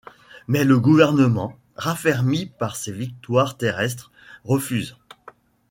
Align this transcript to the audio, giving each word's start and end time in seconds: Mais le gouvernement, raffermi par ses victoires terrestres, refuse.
Mais 0.47 0.63
le 0.63 0.79
gouvernement, 0.79 1.59
raffermi 1.75 2.47
par 2.47 2.75
ses 2.75 2.91
victoires 2.91 3.55
terrestres, 3.55 4.11
refuse. 4.43 4.97